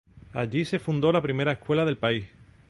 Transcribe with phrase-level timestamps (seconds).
[0.33, 2.25] Allí se fundó la primera escuela del país.